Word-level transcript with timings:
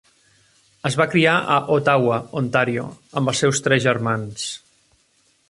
Es 0.89 0.95
va 1.01 1.05
criar 1.11 1.33
a 1.55 1.57
Ottawa, 1.75 2.17
Ontario, 2.41 2.87
amb 3.23 3.33
els 3.35 3.43
seus 3.45 3.63
tres 3.69 3.87
germans. 3.87 4.49